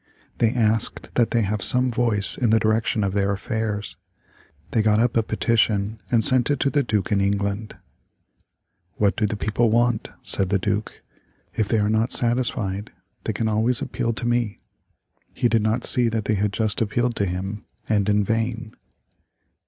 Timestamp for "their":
3.13-3.31